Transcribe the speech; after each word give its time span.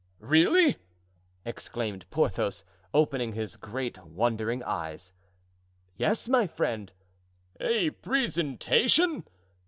really!" 0.23 0.77
exclaimed 1.45 2.09
Porthos, 2.09 2.65
opening 2.91 3.33
his 3.33 3.55
great 3.55 4.03
wondering 4.03 4.63
eyes. 4.63 5.13
"Yes, 5.95 6.27
my 6.27 6.47
friend." 6.47 6.91
"A 7.59 7.91
presentation? 7.91 9.25